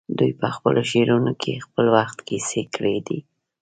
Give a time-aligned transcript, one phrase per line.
[0.17, 3.19] دوی په خپلو شعرونو کې د خپل وخت کیسې کړي دي